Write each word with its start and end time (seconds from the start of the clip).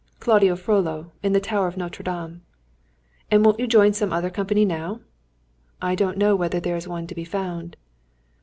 "Claude 0.19 0.57
Frolló 0.57 1.11
in 1.21 1.31
the 1.33 1.39
Tower 1.39 1.67
of 1.67 1.77
Notre 1.77 2.03
Dame." 2.03 2.41
"And 3.29 3.45
won't 3.45 3.59
you 3.59 3.67
join 3.67 3.93
some 3.93 4.11
other 4.11 4.31
company 4.31 4.65
now?" 4.65 5.01
"I 5.79 5.93
don't 5.93 6.17
know 6.17 6.35
whether 6.35 6.59
there 6.59 6.75
is 6.75 6.87
one 6.87 7.05
to 7.05 7.13
be 7.13 7.23
found." 7.23 7.77